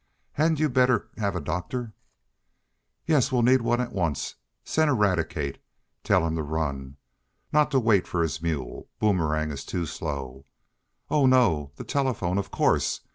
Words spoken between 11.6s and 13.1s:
The telephone, of course!